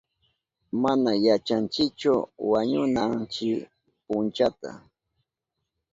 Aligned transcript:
Mana 0.83 1.11
yachanchichu 1.25 2.13
wañunanchi 2.51 3.49
punchata. 4.05 4.71